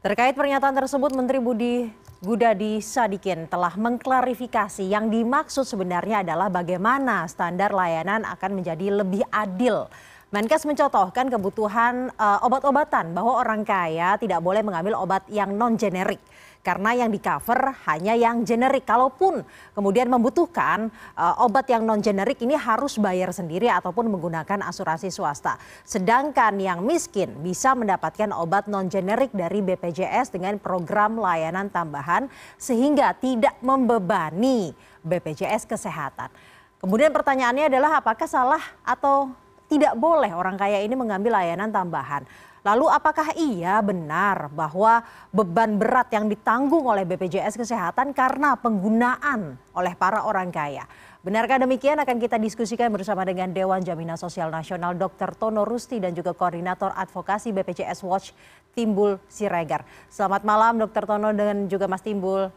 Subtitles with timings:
[0.00, 1.84] Terkait pernyataan tersebut, Menteri Budi
[2.24, 9.92] Gudadi Sadikin telah mengklarifikasi yang dimaksud sebenarnya adalah bagaimana standar layanan akan menjadi lebih adil
[10.30, 16.22] Menkes mencontohkan kebutuhan uh, obat-obatan bahwa orang kaya tidak boleh mengambil obat yang non generik
[16.62, 18.86] karena yang di cover hanya yang generik.
[18.86, 19.42] Kalaupun
[19.74, 20.86] kemudian membutuhkan
[21.18, 25.58] uh, obat yang non generik ini harus bayar sendiri ataupun menggunakan asuransi swasta.
[25.82, 33.18] Sedangkan yang miskin bisa mendapatkan obat non generik dari BPJS dengan program layanan tambahan sehingga
[33.18, 36.30] tidak membebani BPJS kesehatan.
[36.78, 39.28] Kemudian pertanyaannya adalah apakah salah atau
[39.70, 42.26] tidak boleh orang kaya ini mengambil layanan tambahan.
[42.60, 45.00] Lalu apakah iya benar bahwa
[45.32, 50.84] beban berat yang ditanggung oleh BPJS Kesehatan karena penggunaan oleh para orang kaya?
[51.24, 55.36] Benarkah demikian akan kita diskusikan bersama dengan Dewan Jaminan Sosial Nasional Dr.
[55.36, 58.32] Tono Rusti dan juga Koordinator Advokasi BPJS Watch
[58.76, 59.84] Timbul Siregar.
[60.12, 61.04] Selamat malam Dr.
[61.08, 62.48] Tono dan juga Mas Timbul.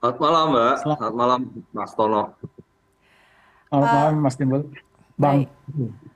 [0.00, 1.40] Selamat malam Mbak, selamat malam
[1.72, 2.22] Mas Tono.
[3.68, 4.62] Selamat malam Mas Timbul.
[5.20, 5.44] Bang.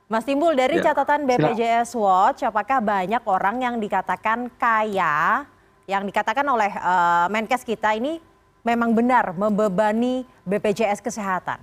[0.09, 0.93] Mas Timbul dari ya.
[0.93, 5.45] catatan BPJS Watch, apakah banyak orang yang dikatakan kaya,
[5.85, 8.25] yang dikatakan oleh uh, Menkes kita ini
[8.65, 11.61] memang benar membebani BPJS Kesehatan?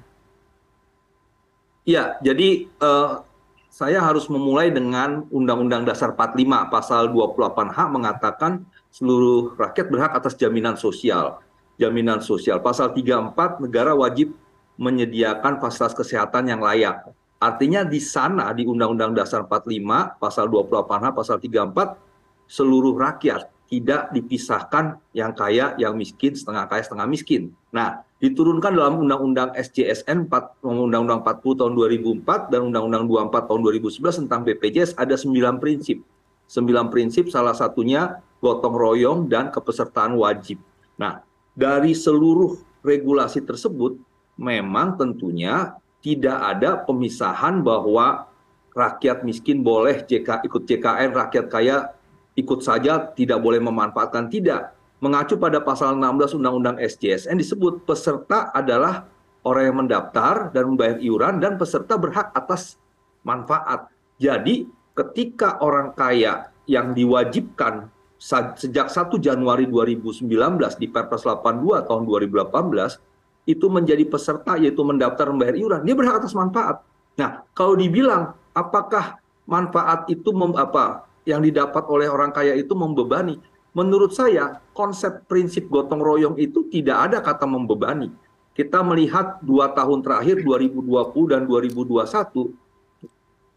[1.89, 3.25] Iya, jadi uh,
[3.73, 8.61] saya harus memulai dengan Undang-Undang Dasar 45 pasal 28H mengatakan
[8.93, 11.41] seluruh rakyat berhak atas jaminan sosial.
[11.81, 12.61] Jaminan sosial.
[12.61, 14.37] Pasal 34 negara wajib
[14.79, 17.03] menyediakan fasilitas kesehatan yang layak.
[17.39, 24.97] Artinya di sana di Undang-Undang Dasar 45 pasal 28H pasal 34 seluruh rakyat tidak dipisahkan
[25.13, 27.53] yang kaya, yang miskin, setengah kaya, setengah miskin.
[27.69, 30.25] Nah, diturunkan dalam Undang-Undang SJSN
[30.65, 36.01] Undang-Undang 40 tahun 2004 dan Undang-Undang 24 tahun 2011 tentang BPJS ada 9 prinsip.
[36.49, 40.57] 9 prinsip salah satunya gotong royong dan kepesertaan wajib.
[40.97, 41.21] Nah,
[41.53, 44.01] dari seluruh regulasi tersebut
[44.39, 48.31] memang tentunya tidak ada pemisahan bahwa
[48.71, 51.91] rakyat miskin boleh JK, ikut JKN, rakyat kaya
[52.39, 54.31] ikut saja tidak boleh memanfaatkan.
[54.31, 54.79] Tidak.
[55.03, 59.07] Mengacu pada pasal 16 Undang-Undang SJSN disebut peserta adalah
[59.43, 62.79] orang yang mendaftar dan membayar iuran dan peserta berhak atas
[63.23, 63.91] manfaat.
[64.19, 67.87] Jadi ketika orang kaya yang diwajibkan
[68.19, 70.27] sejak 1 Januari 2019
[70.75, 73.08] di Perpres 82 tahun 2018
[73.49, 76.85] itu menjadi peserta yaitu mendaftar membayar iuran, dia berhak atas manfaat.
[77.17, 79.17] Nah, kalau dibilang apakah
[79.49, 83.41] manfaat itu mem, apa yang didapat oleh orang kaya itu membebani?
[83.73, 88.13] Menurut saya, konsep prinsip gotong royong itu tidak ada kata membebani.
[88.53, 90.85] Kita melihat dua tahun terakhir 2020
[91.33, 92.53] dan 2021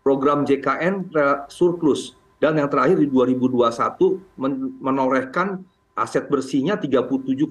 [0.03, 1.11] program JKN
[1.47, 3.63] surplus dan yang terakhir di 2021
[4.83, 5.63] menorehkan
[5.95, 7.51] aset bersihnya 37,8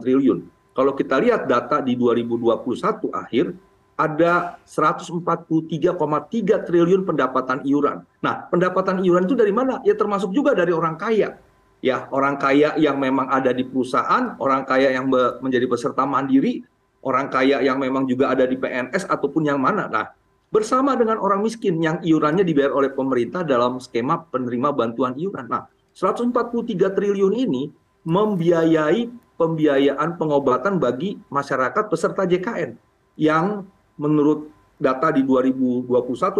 [0.00, 0.40] triliun
[0.72, 3.52] kalau kita lihat data di 2021 akhir
[3.92, 8.00] ada 143,3 triliun pendapatan iuran.
[8.24, 9.84] Nah, pendapatan iuran itu dari mana?
[9.84, 11.36] Ya termasuk juga dari orang kaya.
[11.82, 15.10] Ya, orang kaya yang memang ada di perusahaan, orang kaya yang
[15.42, 16.62] menjadi peserta mandiri,
[17.02, 19.90] orang kaya yang memang juga ada di PNS ataupun yang mana.
[19.90, 20.06] Nah,
[20.48, 25.50] bersama dengan orang miskin yang iurannya dibayar oleh pemerintah dalam skema penerima bantuan iuran.
[25.50, 27.68] Nah, 143 triliun ini
[28.06, 29.10] membiayai
[29.42, 32.78] pembiayaan pengobatan bagi masyarakat peserta JKN
[33.18, 33.66] yang
[33.98, 34.46] menurut
[34.78, 35.90] data di 2021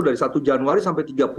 [0.07, 1.35] dari 1 Januari sampai 31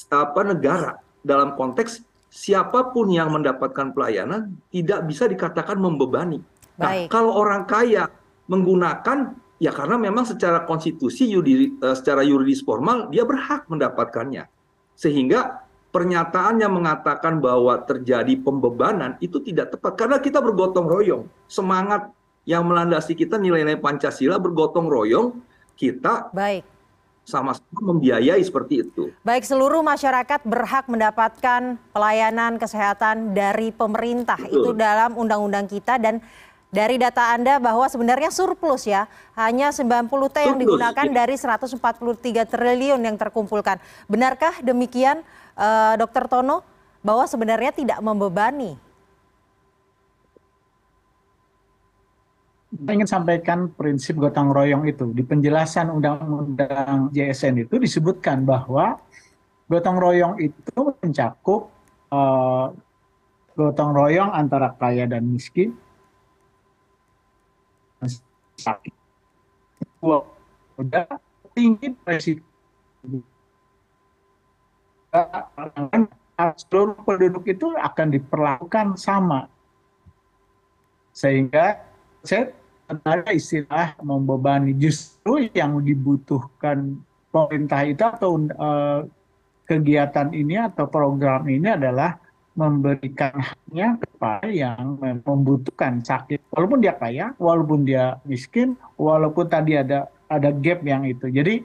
[0.06, 6.38] apa negara dalam konteks siapa pun yang mendapatkan pelayanan tidak bisa dikatakan membebani.
[6.78, 8.06] Nah, kalau orang kaya
[8.46, 14.48] menggunakan ya karena memang secara konstitusi eh, secara yuridis formal dia berhak mendapatkannya
[14.96, 22.12] sehingga pernyataan yang mengatakan bahwa terjadi pembebanan itu tidak tepat karena kita bergotong royong semangat
[22.44, 25.40] yang melandasi kita nilai-nilai Pancasila bergotong royong
[25.76, 26.76] kita baik
[27.26, 29.10] sama-sama membiayai seperti itu.
[29.26, 34.38] Baik, seluruh masyarakat berhak mendapatkan pelayanan kesehatan dari pemerintah.
[34.38, 34.62] Betul.
[34.62, 36.22] Itu dalam undang-undang kita dan
[36.70, 39.06] dari data Anda bahwa sebenarnya surplus ya,
[39.38, 41.14] hanya 90 T yang digunakan ya.
[41.14, 41.78] dari 143
[42.46, 43.78] triliun yang terkumpulkan.
[44.10, 45.22] Benarkah demikian
[45.54, 46.26] uh, Dr.
[46.26, 46.66] Tono
[47.06, 48.74] bahwa sebenarnya tidak membebani?
[52.76, 55.08] Saya ingin sampaikan prinsip gotong royong itu.
[55.14, 59.00] Di penjelasan Undang-Undang JSN itu disebutkan bahwa
[59.70, 61.72] gotong royong itu mencakup
[62.12, 62.68] uh,
[63.56, 65.72] gotong royong antara kaya dan miskin,
[68.56, 68.94] sakit
[70.76, 71.06] udah
[71.56, 72.44] tinggi resiko
[76.36, 79.48] seluruh penduduk itu akan diperlakukan sama.
[81.16, 81.80] Sehingga
[82.20, 82.52] saya
[82.86, 87.00] ada istilah membebani justru yang dibutuhkan
[87.32, 89.00] pemerintah itu atau uh,
[89.64, 92.20] kegiatan ini atau program ini adalah
[92.56, 96.40] memberikan haknya kepada yang membutuhkan sakit.
[96.50, 101.28] Walaupun dia kaya walaupun dia miskin walaupun tadi ada ada gap yang itu.
[101.28, 101.62] Jadi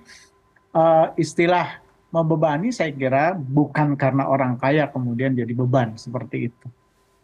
[0.75, 1.79] uh, istilah
[2.11, 6.67] membebani saya kira bukan karena orang kaya kemudian jadi beban seperti itu.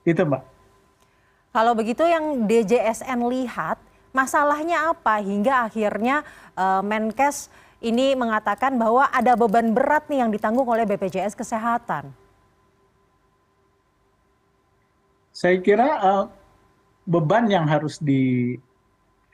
[0.08, 0.42] Itu mbak.
[1.52, 3.78] Kalau begitu yang DJSN lihat
[4.16, 5.20] masalahnya apa?
[5.20, 6.24] Hingga akhirnya
[6.56, 7.52] uh, Menkes
[7.84, 12.27] ini mengatakan bahwa ada beban berat nih yang ditanggung oleh BPJS Kesehatan.
[15.38, 16.26] Saya kira uh,
[17.06, 18.58] beban yang harus di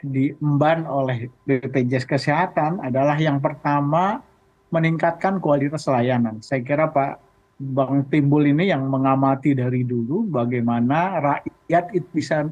[0.04, 4.20] diemban oleh BPJS Kesehatan adalah yang pertama
[4.68, 6.44] meningkatkan kualitas layanan.
[6.44, 7.24] Saya kira Pak
[7.56, 12.52] Bang Timbul ini yang mengamati dari dulu bagaimana rakyat itu bisa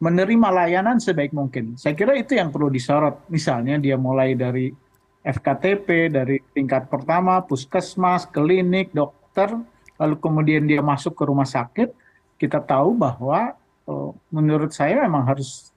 [0.00, 1.76] menerima layanan sebaik mungkin.
[1.76, 3.28] Saya kira itu yang perlu disorot.
[3.28, 4.72] Misalnya dia mulai dari
[5.20, 9.52] FKTP, dari tingkat pertama, puskesmas, klinik, dokter,
[10.00, 12.05] lalu kemudian dia masuk ke rumah sakit,
[12.36, 13.56] kita tahu bahwa
[13.88, 15.72] uh, menurut saya memang harus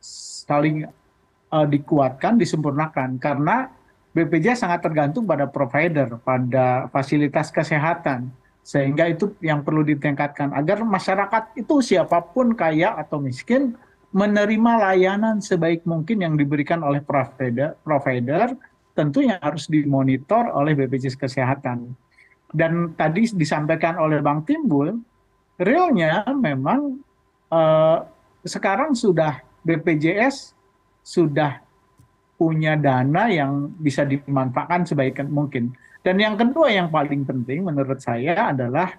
[0.46, 0.88] saling
[1.52, 3.72] uh, dikuatkan, disempurnakan karena
[4.14, 8.32] BPJS sangat tergantung pada provider, pada fasilitas kesehatan.
[8.66, 13.74] Sehingga itu yang perlu ditingkatkan agar masyarakat itu siapa pun kaya atau miskin
[14.14, 18.54] menerima layanan sebaik mungkin yang diberikan oleh provider, provider
[18.98, 21.94] tentunya harus dimonitor oleh BPJS Kesehatan.
[22.50, 24.98] Dan tadi disampaikan oleh Bang Timbul,
[25.60, 27.04] realnya memang
[27.52, 28.08] uh,
[28.48, 30.56] sekarang sudah BPJS
[31.04, 31.60] sudah
[32.40, 35.76] punya dana yang bisa dimanfaatkan sebaik mungkin.
[36.00, 38.96] Dan yang kedua yang paling penting menurut saya adalah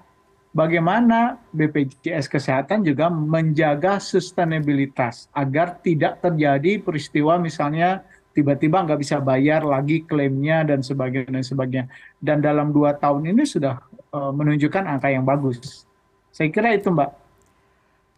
[0.53, 8.05] bagaimana BPJS Kesehatan juga menjaga sustainabilitas agar tidak terjadi peristiwa misalnya
[8.37, 11.87] tiba-tiba nggak bisa bayar lagi klaimnya dan sebagainya dan sebagainya.
[12.21, 13.81] Dan dalam dua tahun ini sudah
[14.13, 15.89] uh, menunjukkan angka yang bagus.
[16.31, 17.11] Saya kira itu Mbak.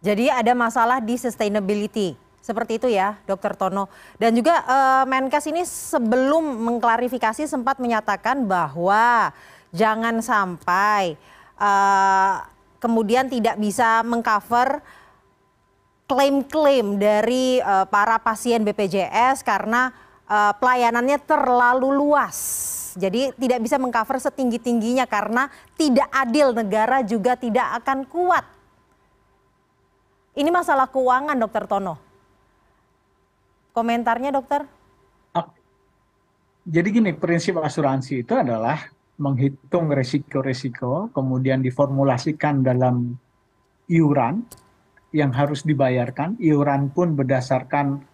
[0.03, 2.19] Jadi ada masalah di sustainability.
[2.43, 3.87] Seperti itu ya, Dokter Tono.
[4.19, 9.31] Dan juga uh, Menkes ini sebelum mengklarifikasi sempat menyatakan bahwa
[9.71, 11.15] jangan sampai
[11.55, 12.43] uh,
[12.83, 14.83] kemudian tidak bisa mengcover
[16.11, 19.95] klaim-klaim dari uh, para pasien BPJS karena
[20.27, 22.39] uh, pelayanannya terlalu luas
[22.97, 28.45] jadi tidak bisa mengcover setinggi-tingginya karena tidak adil negara juga tidak akan kuat.
[30.33, 31.95] Ini masalah keuangan dokter Tono.
[33.73, 34.65] Komentarnya dokter?
[36.63, 38.79] Jadi gini, prinsip asuransi itu adalah
[39.19, 43.19] menghitung resiko-resiko, kemudian diformulasikan dalam
[43.91, 44.47] iuran
[45.11, 46.39] yang harus dibayarkan.
[46.39, 48.07] Iuran pun berdasarkan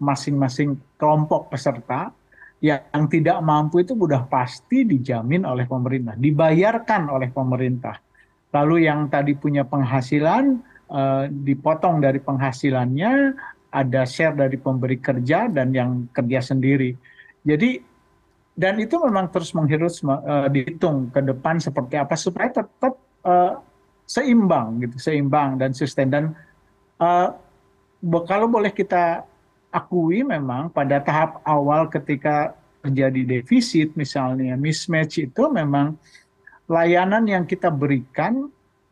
[0.00, 2.16] masing-masing kelompok peserta
[2.60, 7.96] yang tidak mampu itu sudah pasti dijamin oleh pemerintah, dibayarkan oleh pemerintah.
[8.52, 10.60] Lalu yang tadi punya penghasilan
[10.92, 13.12] eh, dipotong dari penghasilannya,
[13.72, 16.92] ada share dari pemberi kerja dan yang kerja sendiri.
[17.40, 17.80] Jadi
[18.60, 23.54] dan itu memang terus menghirus eh, dihitung ke depan seperti apa supaya tetap eh,
[24.04, 26.34] seimbang gitu, seimbang dan sustain dan
[26.98, 27.30] uh,
[28.26, 29.22] kalau boleh kita
[29.70, 35.94] akui memang pada tahap awal ketika terjadi defisit misalnya mismatch itu memang
[36.70, 38.50] layanan yang kita berikan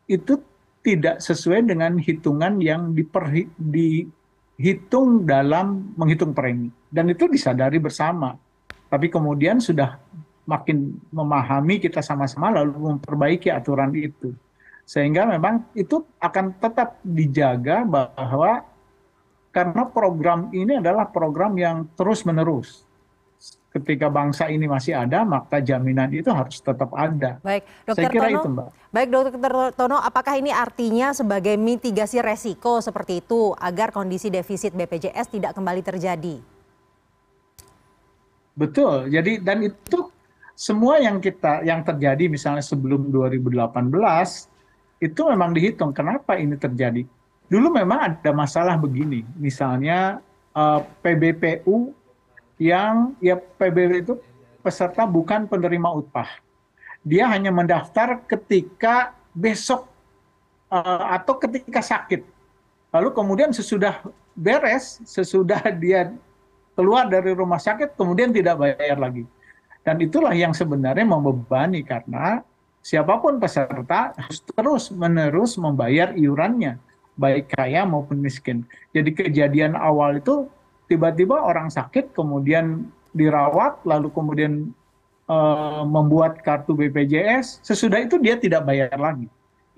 [0.09, 0.39] itu
[0.79, 6.71] tidak sesuai dengan hitungan yang diperhi, dihitung dalam menghitung premi.
[6.87, 8.33] Dan itu disadari bersama.
[8.89, 10.01] Tapi kemudian sudah
[10.49, 14.33] makin memahami kita sama-sama lalu memperbaiki aturan itu.
[14.89, 18.65] Sehingga memang itu akan tetap dijaga bahwa
[19.59, 22.87] karena program ini adalah program yang terus menerus
[23.69, 27.37] ketika bangsa ini masih ada, maka jaminan itu harus tetap ada.
[27.45, 28.39] Baik, Dokter Saya kira Tono.
[28.39, 28.67] Itu, Mbak.
[28.89, 35.29] Baik, Dokter Tono, apakah ini artinya sebagai mitigasi resiko seperti itu agar kondisi defisit BPJS
[35.29, 36.41] tidak kembali terjadi?
[38.57, 39.13] Betul.
[39.13, 40.09] Jadi dan itu
[40.57, 43.69] semua yang kita yang terjadi misalnya sebelum 2018
[44.99, 47.05] itu memang dihitung kenapa ini terjadi.
[47.49, 50.21] Dulu memang ada masalah begini, misalnya
[50.53, 51.97] uh, eh, PBPU
[52.61, 54.13] yang ya PBB itu
[54.61, 56.29] peserta bukan penerima upah.
[57.01, 59.89] Dia hanya mendaftar ketika besok
[60.69, 62.21] uh, atau ketika sakit.
[62.93, 64.03] Lalu kemudian sesudah
[64.37, 66.13] beres, sesudah dia
[66.77, 69.25] keluar dari rumah sakit, kemudian tidak bayar lagi.
[69.81, 72.43] Dan itulah yang sebenarnya membebani karena
[72.83, 76.77] siapa pun peserta harus terus menerus membayar iurannya,
[77.19, 78.63] baik kaya maupun miskin.
[78.95, 80.47] Jadi kejadian awal itu
[80.87, 84.71] tiba-tiba orang sakit kemudian dirawat lalu kemudian
[85.27, 89.29] uh, membuat kartu BPJS sesudah itu dia tidak bayar lagi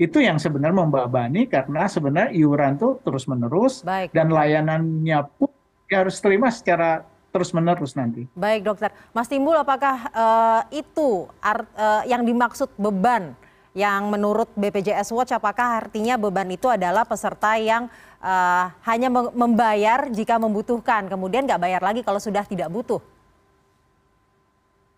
[0.01, 4.09] itu yang sebenarnya membebani karena sebenarnya iuran itu terus menerus Baik.
[4.09, 5.53] dan layanannya pun
[5.93, 8.25] harus terima secara terus menerus nanti.
[8.33, 13.37] Baik dokter, Mas Timbul apakah uh, itu art, uh, yang dimaksud beban
[13.71, 17.87] yang menurut BPJS Watch apakah artinya beban itu adalah peserta yang
[18.19, 22.99] uh, hanya membayar jika membutuhkan, kemudian nggak bayar lagi kalau sudah tidak butuh?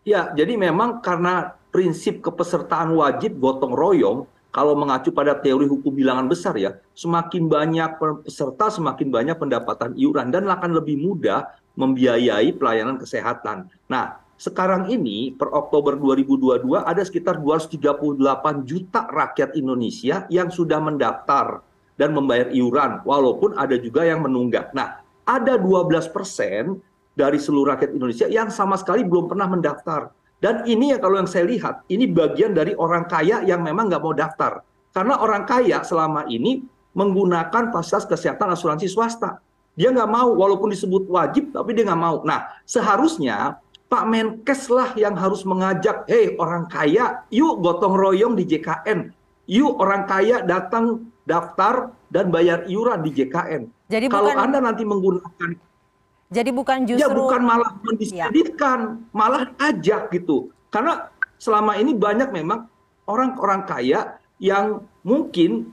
[0.04, 6.30] Ya, jadi memang karena prinsip kepesertaan wajib gotong royong, kalau mengacu pada teori hukum bilangan
[6.30, 7.90] besar ya, semakin banyak
[8.26, 13.66] peserta, semakin banyak pendapatan iuran dan akan lebih mudah membiayai pelayanan kesehatan.
[13.90, 17.80] Nah, sekarang ini per Oktober 2022 ada sekitar 238
[18.66, 21.62] juta rakyat Indonesia yang sudah mendaftar
[21.96, 24.74] dan membayar iuran walaupun ada juga yang menunggak.
[24.74, 26.82] Nah, ada 12 persen
[27.14, 30.10] dari seluruh rakyat Indonesia yang sama sekali belum pernah mendaftar.
[30.44, 34.04] Dan ini ya kalau yang saya lihat, ini bagian dari orang kaya yang memang nggak
[34.04, 34.60] mau daftar.
[34.92, 39.40] Karena orang kaya selama ini menggunakan fasilitas kesehatan asuransi swasta.
[39.74, 42.22] Dia nggak mau, walaupun disebut wajib, tapi dia nggak mau.
[42.28, 43.58] Nah, seharusnya
[43.94, 49.14] Pak Menkes lah yang harus mengajak, hei orang kaya, yuk gotong royong di JKN.
[49.46, 53.70] Yuk orang kaya datang daftar dan bayar iuran di JKN.
[53.94, 55.50] Jadi Kalau bukan, Anda nanti menggunakan
[56.34, 59.14] Jadi bukan ya, justru Ya bukan malah mendiskreditkan, ya.
[59.14, 60.50] malah ajak gitu.
[60.74, 62.66] Karena selama ini banyak memang
[63.06, 65.73] orang-orang kaya yang mungkin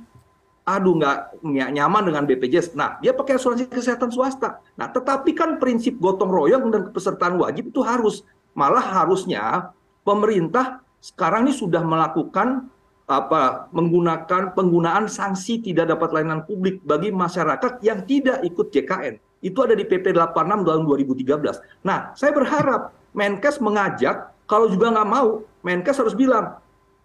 [0.64, 2.76] aduh nggak nyaman dengan BPJS.
[2.76, 4.60] Nah, dia pakai asuransi kesehatan swasta.
[4.76, 8.22] Nah, tetapi kan prinsip gotong royong dan kepesertaan wajib itu harus.
[8.54, 9.70] Malah harusnya
[10.02, 12.68] pemerintah sekarang ini sudah melakukan
[13.10, 19.18] apa menggunakan penggunaan sanksi tidak dapat layanan publik bagi masyarakat yang tidak ikut JKN.
[19.42, 21.58] Itu ada di PP 86 tahun 2013.
[21.82, 26.60] Nah, saya berharap Menkes mengajak, kalau juga nggak mau, Menkes harus bilang,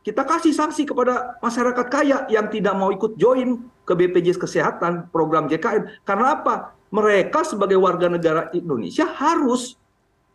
[0.06, 3.58] kita kasih sanksi kepada masyarakat kaya yang tidak mau ikut join
[3.90, 6.06] ke BPJS Kesehatan, program JKN.
[6.06, 6.78] Karena apa?
[6.94, 9.74] Mereka sebagai warga negara Indonesia harus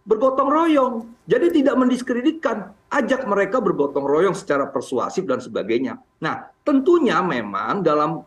[0.02, 0.94] bergotong royong.
[1.30, 6.02] Jadi tidak mendiskreditkan, ajak mereka bergotong royong secara persuasif dan sebagainya.
[6.18, 8.26] Nah, tentunya memang dalam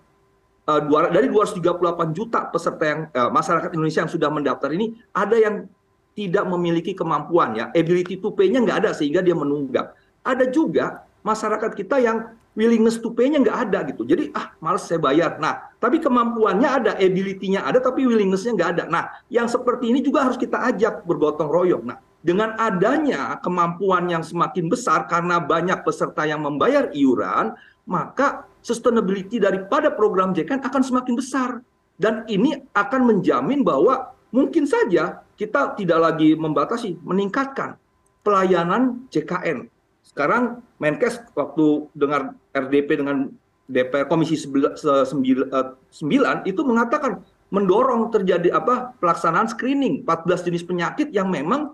[0.63, 5.35] uh, dua, dari 238 juta peserta yang uh, masyarakat Indonesia yang sudah mendaftar ini ada
[5.35, 5.67] yang
[6.15, 9.91] tidak memiliki kemampuan ya, ability to pay-nya nggak ada sehingga dia menunggak.
[10.23, 14.05] Ada juga masyarakat kita yang willingness to pay-nya nggak ada gitu.
[14.05, 15.41] Jadi ah males saya bayar.
[15.41, 18.83] Nah, tapi kemampuannya ada, ability-nya ada, tapi willingness-nya nggak ada.
[18.85, 19.03] Nah,
[19.33, 21.83] yang seperti ini juga harus kita ajak bergotong royong.
[21.89, 29.41] Nah, dengan adanya kemampuan yang semakin besar karena banyak peserta yang membayar iuran, maka sustainability
[29.43, 31.49] daripada program JKN akan semakin besar.
[31.97, 37.75] Dan ini akan menjamin bahwa mungkin saja kita tidak lagi membatasi, meningkatkan
[38.23, 39.72] pelayanan JKN.
[40.13, 43.33] Sekarang Menkes waktu dengar RDP dengan
[43.65, 51.33] DPR Komisi 9 eh, itu mengatakan mendorong terjadi apa pelaksanaan screening 14 jenis penyakit yang
[51.33, 51.73] memang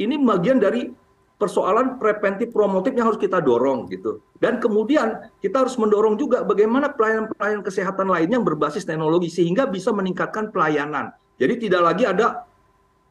[0.00, 0.88] ini bagian dari
[1.36, 4.24] persoalan preventif promotif yang harus kita dorong gitu.
[4.40, 9.90] Dan kemudian kita harus mendorong juga bagaimana pelayanan-pelayanan kesehatan lainnya yang berbasis teknologi sehingga bisa
[9.92, 11.12] meningkatkan pelayanan.
[11.36, 12.46] Jadi tidak lagi ada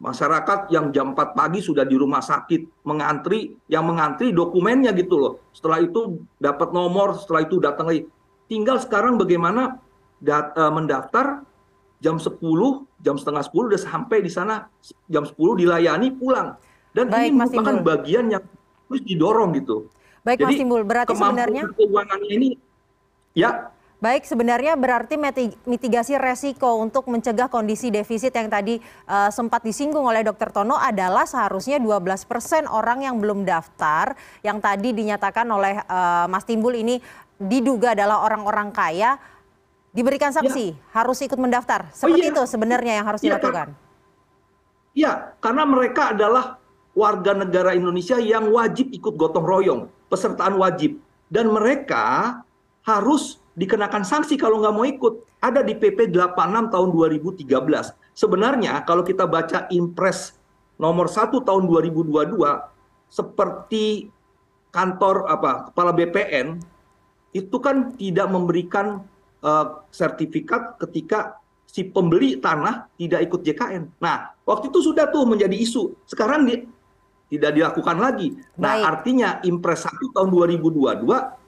[0.04, 5.34] masyarakat yang jam 4 pagi sudah di rumah sakit mengantri, yang mengantri dokumennya gitu loh.
[5.56, 8.04] Setelah itu dapat nomor, setelah itu datang lagi.
[8.52, 9.80] Tinggal sekarang bagaimana
[10.20, 11.48] dat, uh, mendaftar
[12.04, 12.36] jam 10,
[13.00, 14.68] jam setengah 10 udah sampai di sana
[15.08, 16.60] jam 10 dilayani pulang.
[16.92, 18.44] Dan Baik, ini merupakan bagian yang
[18.92, 19.88] harus didorong gitu.
[20.28, 22.50] Baik Jadi, Mas Timbul, berarti sebenarnya keuangannya ini
[23.34, 23.72] ya
[24.04, 25.16] Baik, sebenarnya berarti
[25.64, 28.76] mitigasi resiko untuk mencegah kondisi defisit yang tadi
[29.08, 30.52] uh, sempat disinggung oleh Dr.
[30.52, 34.12] Tono adalah seharusnya 12 persen orang yang belum daftar,
[34.44, 37.00] yang tadi dinyatakan oleh uh, Mas Timbul ini
[37.40, 39.16] diduga adalah orang-orang kaya,
[39.96, 41.00] diberikan sanksi, ya.
[41.00, 41.88] harus ikut mendaftar.
[41.88, 42.34] Oh Seperti oh, iya.
[42.36, 43.72] itu sebenarnya yang harus ya, dilakukan.
[44.92, 46.60] Iya, karena mereka adalah
[46.92, 51.00] warga negara Indonesia yang wajib ikut gotong royong, pesertaan wajib.
[51.32, 52.44] Dan mereka
[52.84, 55.14] harus dikenakan sanksi kalau nggak mau ikut.
[55.44, 57.48] Ada di PP 86 tahun 2013.
[58.14, 60.38] Sebenarnya kalau kita baca impres
[60.78, 62.38] nomor 1 tahun 2022
[63.10, 64.10] seperti
[64.74, 66.58] kantor apa kepala BPN
[67.34, 69.06] itu kan tidak memberikan
[69.46, 73.98] uh, sertifikat ketika si pembeli tanah tidak ikut JKN.
[73.98, 75.98] Nah, waktu itu sudah tuh menjadi isu.
[76.06, 76.62] Sekarang di,
[77.34, 78.38] tidak dilakukan lagi.
[78.62, 78.86] Nah, Baik.
[78.86, 81.02] artinya Impres 1 tahun 2022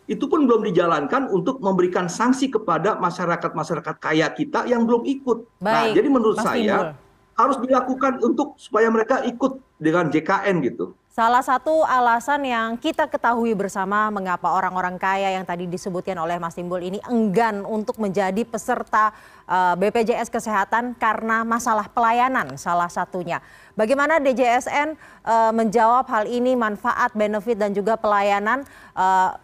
[0.06, 5.50] itu pun belum dijalankan untuk memberikan sanksi kepada masyarakat-masyarakat kaya kita yang belum ikut.
[5.62, 6.88] Nah, Baik, nah, jadi menurut Mas saya Timbul.
[7.36, 10.94] harus dilakukan untuk supaya mereka ikut dengan JKN gitu.
[11.16, 16.60] Salah satu alasan yang kita ketahui bersama mengapa orang-orang kaya yang tadi disebutkan oleh Mas
[16.60, 19.16] Timbul ini enggan untuk menjadi peserta
[19.48, 23.40] eh, BPJS Kesehatan karena masalah pelayanan salah satunya.
[23.80, 29.40] Bagaimana DJSN eh, menjawab hal ini manfaat, benefit dan juga pelayanan uh,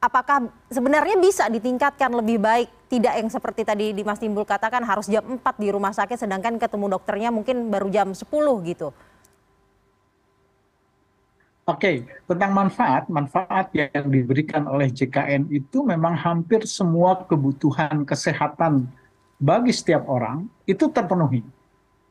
[0.00, 5.10] apakah sebenarnya bisa ditingkatkan lebih baik tidak yang seperti tadi di Mas Timbul katakan harus
[5.10, 8.22] jam 4 di rumah sakit sedangkan ketemu dokternya mungkin baru jam 10
[8.70, 8.94] gitu.
[11.66, 18.86] Oke, tentang manfaat, manfaat yang diberikan oleh JKN itu memang hampir semua kebutuhan kesehatan
[19.42, 21.42] bagi setiap orang itu terpenuhi.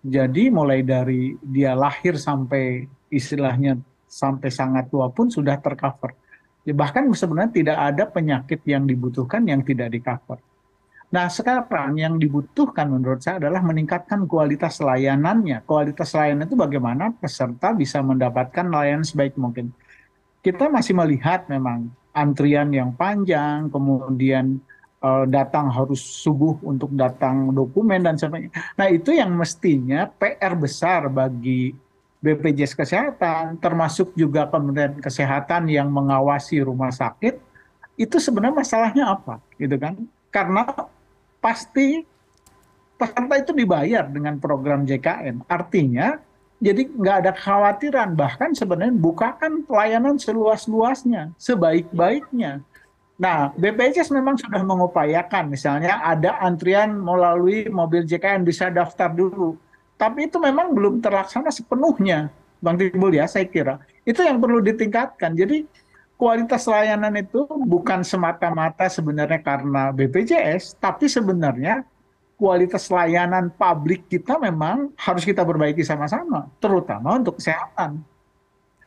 [0.04, 3.80] Jadi mulai dari dia lahir sampai istilahnya
[4.12, 6.25] sampai sangat tua pun sudah tercover
[6.74, 10.42] bahkan sebenarnya tidak ada penyakit yang dibutuhkan yang tidak di cover.
[11.14, 15.62] Nah sekarang yang dibutuhkan menurut saya adalah meningkatkan kualitas layanannya.
[15.64, 19.70] Kualitas layanan itu bagaimana peserta bisa mendapatkan layanan sebaik mungkin.
[20.42, 24.58] Kita masih melihat memang antrian yang panjang, kemudian
[25.06, 28.54] uh, datang harus subuh untuk datang dokumen dan sebagainya.
[28.74, 31.85] Nah itu yang mestinya PR besar bagi
[32.26, 37.38] bpjs kesehatan termasuk juga kementerian kesehatan yang mengawasi rumah sakit
[37.96, 39.94] itu sebenarnya masalahnya apa gitu kan?
[40.34, 40.66] Karena
[41.38, 42.02] pasti
[42.98, 46.18] peserta itu dibayar dengan program JKN artinya
[46.58, 52.64] jadi nggak ada kekhawatiran bahkan sebenarnya bukakan pelayanan seluas-luasnya sebaik-baiknya.
[53.16, 59.56] Nah, BPJS memang sudah mengupayakan, misalnya ada antrian melalui mobil JKN bisa daftar dulu
[59.96, 62.32] tapi itu memang belum terlaksana sepenuhnya
[62.66, 63.78] bang timbul ya saya kira.
[64.02, 65.38] Itu yang perlu ditingkatkan.
[65.38, 65.70] Jadi
[66.18, 71.84] kualitas layanan itu bukan semata-mata sebenarnya karena BPJS tapi sebenarnya
[72.36, 78.02] kualitas layanan publik kita memang harus kita perbaiki sama-sama terutama untuk kesehatan.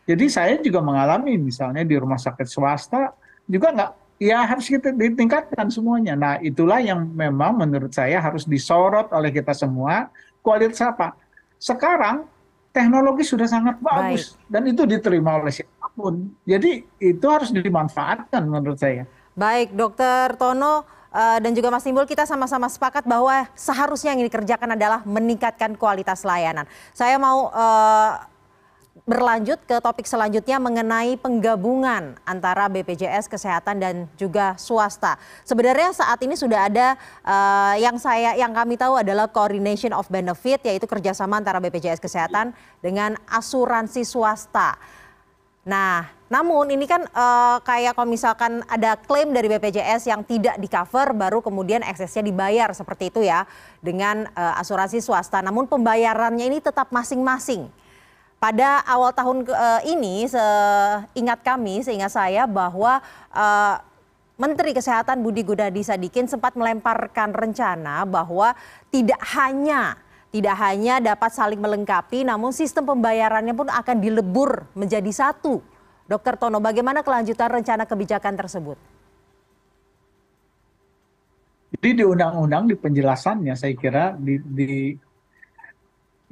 [0.08, 3.12] Jadi saya juga mengalami misalnya di rumah sakit swasta
[3.44, 6.16] juga nggak ya harus kita ditingkatkan semuanya.
[6.16, 10.08] Nah itulah yang memang menurut saya harus disorot oleh kita semua
[10.48, 11.12] kualitas apa?
[11.60, 12.24] Sekarang
[12.72, 14.48] teknologi sudah sangat bagus Baik.
[14.48, 16.32] dan itu diterima oleh siapa pun.
[16.48, 19.04] Jadi itu harus dimanfaatkan menurut saya.
[19.36, 24.72] Baik, Dokter Tono uh, dan juga Mas Timbul kita sama-sama sepakat bahwa seharusnya yang dikerjakan
[24.72, 26.64] adalah meningkatkan kualitas layanan.
[26.96, 28.18] Saya mau uh,
[29.08, 35.16] berlanjut ke topik selanjutnya mengenai penggabungan antara BPJS Kesehatan dan juga swasta.
[35.48, 40.60] Sebenarnya saat ini sudah ada uh, yang saya yang kami tahu adalah coordination of benefit
[40.68, 42.52] yaitu kerjasama antara BPJS Kesehatan
[42.84, 44.76] dengan asuransi swasta.
[45.64, 50.68] Nah, namun ini kan uh, kayak kalau misalkan ada klaim dari BPJS yang tidak di
[50.68, 53.48] cover baru kemudian eksesnya dibayar seperti itu ya
[53.80, 55.40] dengan uh, asuransi swasta.
[55.40, 57.87] Namun pembayarannya ini tetap masing-masing
[58.38, 63.02] pada awal tahun uh, ini seingat kami seingat saya bahwa
[63.34, 63.76] uh,
[64.38, 68.54] Menteri Kesehatan Budi Gunadi Sadikin sempat melemparkan rencana bahwa
[68.94, 69.98] tidak hanya
[70.30, 75.58] tidak hanya dapat saling melengkapi namun sistem pembayarannya pun akan dilebur menjadi satu.
[76.08, 78.80] Dokter Tono, bagaimana kelanjutan rencana kebijakan tersebut?
[81.68, 84.72] Jadi di undang-undang di penjelasannya saya kira di, di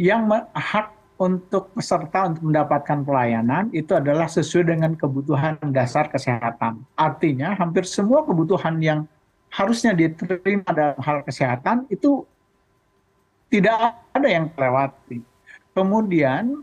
[0.00, 6.84] yang hak untuk peserta untuk mendapatkan pelayanan itu adalah sesuai dengan kebutuhan dasar kesehatan.
[6.92, 9.08] Artinya hampir semua kebutuhan yang
[9.48, 12.28] harusnya diterima dalam hal kesehatan itu
[13.48, 15.24] tidak ada yang terlewati.
[15.72, 16.60] Kemudian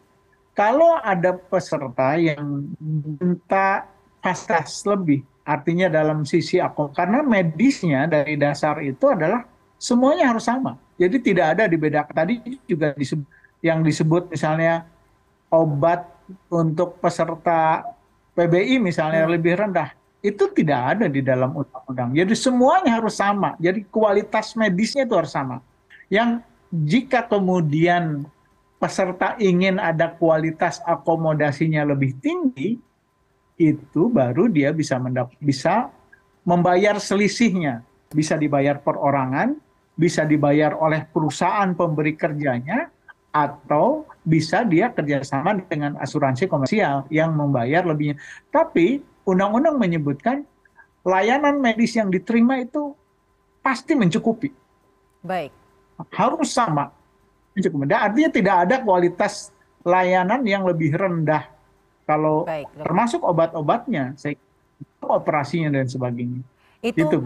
[0.53, 2.69] kalau ada peserta yang
[3.17, 3.89] minta
[4.21, 5.25] fasilitas lebih.
[5.43, 9.43] Artinya dalam sisi aku karena medisnya dari dasar itu adalah
[9.75, 10.79] semuanya harus sama.
[10.95, 12.15] Jadi tidak ada dibedakan.
[12.15, 13.27] Tadi juga disebut,
[13.63, 14.83] yang disebut misalnya
[15.47, 16.03] obat
[16.51, 17.87] untuk peserta
[18.35, 19.31] PBI misalnya hmm.
[19.31, 19.89] lebih rendah
[20.23, 22.15] itu tidak ada di dalam undang-undang.
[22.15, 23.59] Jadi semuanya harus sama.
[23.59, 25.59] Jadi kualitas medisnya itu harus sama.
[26.07, 28.23] Yang jika kemudian
[28.79, 32.79] peserta ingin ada kualitas akomodasinya lebih tinggi,
[33.59, 34.95] itu baru dia bisa
[35.43, 35.91] bisa
[36.47, 37.83] membayar selisihnya.
[38.15, 39.59] Bisa dibayar perorangan,
[39.99, 42.92] bisa dibayar oleh perusahaan pemberi kerjanya,
[43.33, 48.21] atau bisa dia kerjasama dengan asuransi komersial yang membayar lebihnya.
[48.53, 50.45] Tapi undang-undang menyebutkan
[51.01, 52.93] layanan medis yang diterima itu
[53.65, 54.53] pasti mencukupi.
[55.25, 55.49] Baik.
[56.13, 56.93] Harus sama.
[57.57, 57.89] Mencukupi.
[57.89, 59.49] Dan artinya tidak ada kualitas
[59.81, 61.49] layanan yang lebih rendah.
[62.05, 64.13] Kalau Baik, termasuk obat-obatnya,
[65.01, 66.43] operasinya dan sebagainya.
[66.83, 67.17] Itu, itu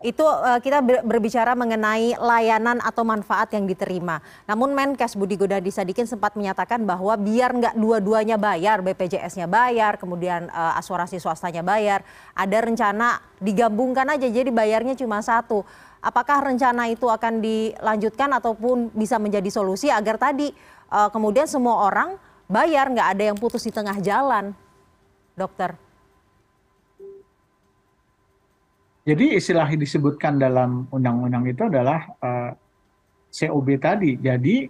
[0.00, 4.24] itu uh, kita berbicara mengenai layanan atau manfaat yang diterima.
[4.48, 10.48] Namun Menkes Budi Gunadi Sadikin sempat menyatakan bahwa biar nggak dua-duanya bayar, BPJS-nya bayar, kemudian
[10.48, 12.00] uh, asuransi swastanya bayar,
[12.32, 15.68] ada rencana digabungkan aja jadi bayarnya cuma satu.
[16.00, 20.48] Apakah rencana itu akan dilanjutkan ataupun bisa menjadi solusi agar tadi
[20.88, 22.16] uh, kemudian semua orang
[22.48, 24.56] bayar nggak ada yang putus di tengah jalan,
[25.36, 25.89] dokter?
[29.00, 34.12] Jadi istilah yang disebutkan dalam undang-undang itu adalah uh, eh, COB tadi.
[34.20, 34.68] Jadi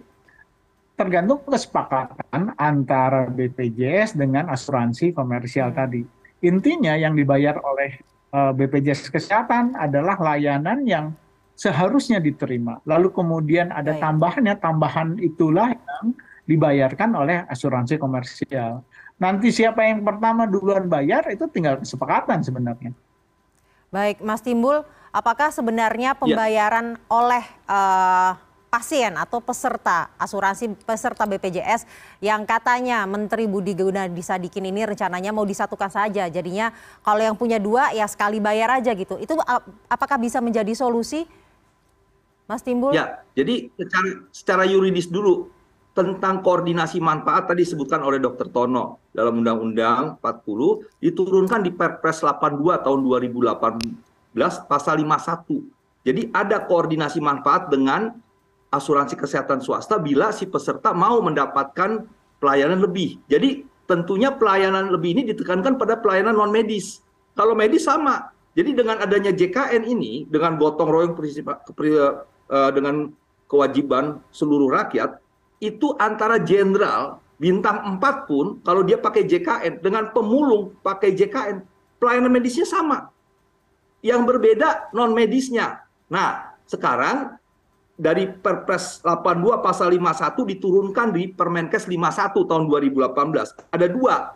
[0.95, 5.77] tergantung kesepakatan antara BPJS dengan asuransi komersial hmm.
[5.77, 6.01] tadi.
[6.41, 7.99] Intinya yang dibayar oleh
[8.31, 11.11] uh, eh, BPJS Kesehatan adalah layanan yang
[11.59, 12.79] seharusnya diterima.
[12.87, 16.15] Lalu kemudian ada tambahannya, tambahan itulah yang
[16.47, 18.81] dibayarkan oleh asuransi komersial.
[19.21, 22.89] Nanti siapa yang pertama duluan bayar itu tinggal kesepakatan sebenarnya.
[23.91, 26.17] Baik, Mas Timbul, apakah sebenarnya ya.
[26.17, 26.99] pembayaran ya.
[27.11, 28.39] oleh uh,
[28.71, 31.83] pasien atau peserta asuransi peserta BPJS
[32.23, 36.31] yang katanya Menteri Budi Gunadi Sadikin ini rencananya mau disatukan saja.
[36.31, 36.71] Jadinya
[37.03, 39.19] kalau yang punya dua ya sekali bayar aja gitu.
[39.19, 39.35] Itu
[39.91, 41.27] apakah bisa menjadi solusi?
[42.47, 42.95] Mas Timbul?
[42.95, 45.51] Ya, jadi secara, secara yuridis dulu
[46.01, 48.49] tentang koordinasi manfaat tadi disebutkan oleh Dr.
[48.49, 54.33] Tono dalam Undang-Undang 40 diturunkan di Perpres 82 tahun 2018
[54.65, 56.01] pasal 51.
[56.01, 58.09] Jadi ada koordinasi manfaat dengan
[58.73, 62.09] asuransi kesehatan swasta bila si peserta mau mendapatkan
[62.41, 63.21] pelayanan lebih.
[63.29, 67.05] Jadi tentunya pelayanan lebih ini ditekankan pada pelayanan non medis.
[67.37, 68.33] Kalau medis sama.
[68.51, 73.07] Jadi dengan adanya JKN ini dengan gotong royong eh, dengan
[73.47, 75.19] kewajiban seluruh rakyat
[75.61, 81.61] itu antara jenderal bintang 4 pun kalau dia pakai JKN dengan pemulung pakai JKN
[82.01, 83.13] pelayanan medisnya sama.
[84.01, 85.85] Yang berbeda non medisnya.
[86.09, 87.37] Nah, sekarang
[87.93, 93.69] dari Perpres 82 pasal 51 diturunkan di Permenkes 51 tahun 2018.
[93.69, 94.33] Ada dua,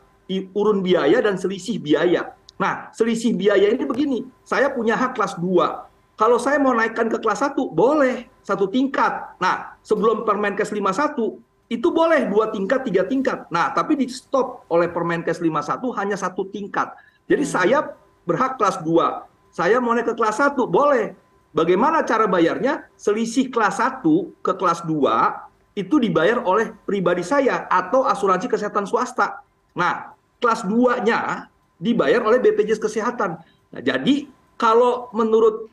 [0.53, 2.37] urun biaya dan selisih biaya.
[2.61, 5.94] Nah, selisih biaya ini begini, saya punya hak kelas 2.
[6.15, 9.35] Kalau saya mau naikkan ke kelas 1, boleh satu tingkat.
[9.43, 13.51] Nah, sebelum Permenkes 51 itu boleh dua tingkat, tiga tingkat.
[13.51, 16.95] Nah, tapi di stop oleh Permenkes 51 hanya satu tingkat.
[17.27, 17.51] Jadi hmm.
[17.51, 17.77] saya
[18.23, 19.51] berhak kelas 2.
[19.51, 21.15] Saya mau naik ke kelas 1, boleh.
[21.55, 22.87] Bagaimana cara bayarnya?
[22.95, 24.03] Selisih kelas 1
[24.39, 29.43] ke kelas 2 itu dibayar oleh pribadi saya atau asuransi kesehatan swasta.
[29.75, 33.43] Nah, kelas 2-nya dibayar oleh BPJS Kesehatan.
[33.75, 35.67] Nah, jadi kalau menurut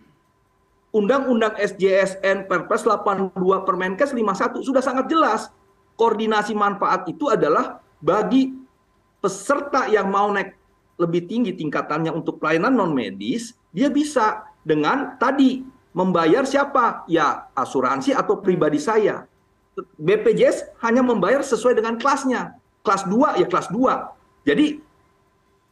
[0.92, 3.32] Undang-Undang SJSN Perpres 82
[3.64, 5.48] Permenkes 51 sudah sangat jelas
[5.96, 8.52] koordinasi manfaat itu adalah bagi
[9.24, 10.52] peserta yang mau naik
[11.00, 15.64] lebih tinggi tingkatannya untuk pelayanan non medis, dia bisa dengan tadi
[15.96, 17.08] membayar siapa?
[17.08, 19.24] Ya asuransi atau pribadi saya.
[19.96, 22.54] BPJS hanya membayar sesuai dengan kelasnya.
[22.84, 24.44] Kelas 2 ya kelas 2.
[24.44, 24.66] Jadi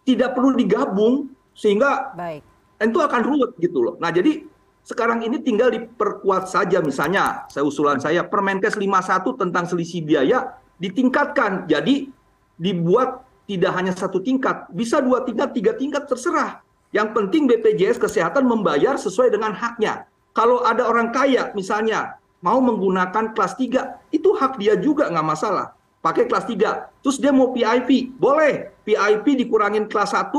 [0.09, 2.41] tidak perlu digabung sehingga Baik.
[2.81, 3.95] itu akan ruwet gitu loh.
[4.01, 4.49] Nah, jadi
[4.85, 11.69] sekarang ini tinggal diperkuat saja misalnya, saya usulan saya Permenkes 51 tentang selisih biaya ditingkatkan.
[11.69, 12.09] Jadi
[12.57, 16.65] dibuat tidak hanya satu tingkat, bisa dua tingkat, tiga tingkat terserah.
[16.91, 20.07] Yang penting BPJS Kesehatan membayar sesuai dengan haknya.
[20.35, 25.75] Kalau ada orang kaya misalnya mau menggunakan kelas 3, itu hak dia juga nggak masalah.
[26.01, 26.89] Pakai kelas 3.
[27.05, 28.73] Terus dia mau PIP, boleh.
[28.83, 30.33] PIP dikurangin kelas 1,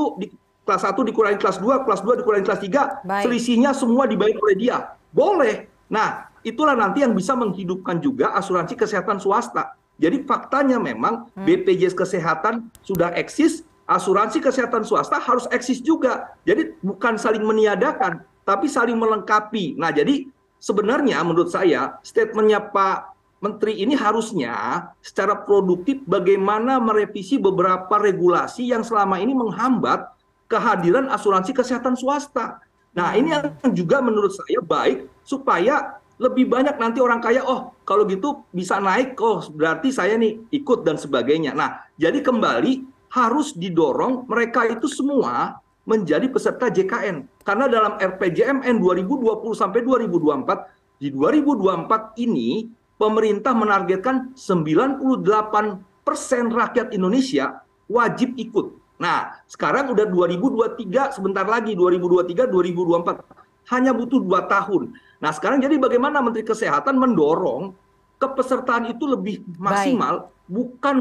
[0.65, 3.23] kelas 1 dikurangi kelas 2, kelas 2 dikurangi kelas 3, Baik.
[3.25, 4.77] selisihnya semua dibayar oleh dia.
[5.09, 5.67] Boleh.
[5.91, 9.75] Nah, itulah nanti yang bisa menghidupkan juga asuransi kesehatan swasta.
[10.01, 11.45] Jadi faktanya memang hmm.
[11.45, 16.33] BPJS Kesehatan sudah eksis, asuransi kesehatan swasta harus eksis juga.
[16.47, 19.77] Jadi bukan saling meniadakan, tapi saling melengkapi.
[19.77, 20.25] Nah, jadi
[20.57, 28.85] sebenarnya menurut saya statementnya Pak Menteri ini harusnya secara produktif bagaimana merevisi beberapa regulasi yang
[28.85, 30.10] selama ini menghambat
[30.51, 32.59] kehadiran asuransi kesehatan swasta.
[32.91, 38.03] Nah, ini yang juga menurut saya baik supaya lebih banyak nanti orang kaya, oh kalau
[38.03, 41.55] gitu bisa naik, oh berarti saya nih ikut dan sebagainya.
[41.55, 42.83] Nah, jadi kembali
[43.15, 47.25] harus didorong mereka itu semua menjadi peserta JKN.
[47.41, 52.69] Karena dalam RPJMN 2020 sampai 2024, di 2024 ini
[53.01, 58.80] pemerintah menargetkan 98 persen rakyat Indonesia wajib ikut.
[59.01, 63.25] Nah, sekarang udah 2023, sebentar lagi 2023, 2024.
[63.73, 64.93] Hanya butuh dua tahun.
[65.21, 67.73] Nah sekarang jadi bagaimana Menteri Kesehatan mendorong
[68.17, 70.49] kepesertaan itu lebih maksimal, Baik.
[70.49, 70.95] bukan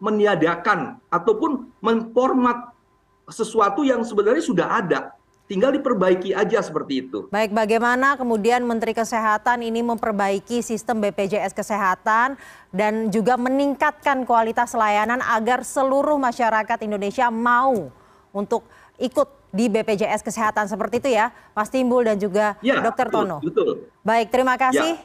[0.00, 2.72] meniadakan ataupun memformat
[3.28, 5.00] sesuatu yang sebenarnya sudah ada.
[5.52, 7.28] Tinggal diperbaiki aja seperti itu.
[7.28, 12.40] Baik, bagaimana kemudian Menteri Kesehatan ini memperbaiki sistem BPJS Kesehatan
[12.72, 17.92] dan juga meningkatkan kualitas layanan agar seluruh masyarakat Indonesia mau
[18.32, 18.64] untuk
[18.96, 23.12] ikut di BPJS Kesehatan seperti itu ya, Mas Timbul dan juga ya, Dr.
[23.12, 23.44] Tono.
[23.44, 23.92] Betul.
[24.00, 25.04] Baik, terima kasih ya.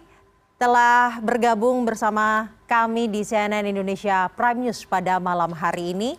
[0.55, 6.15] telah bergabung bersama kami di CNN Indonesia Prime News pada malam hari ini.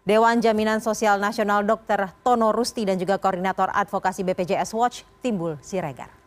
[0.00, 2.12] Dewan Jaminan Sosial Nasional Dr.
[2.24, 6.19] Tono Rusti dan juga Koordinator Advokasi BPJS Watch Timbul Siregar.